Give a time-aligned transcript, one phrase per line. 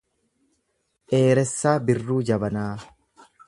[1.11, 2.69] Dheeressaa Birruu Jabanaa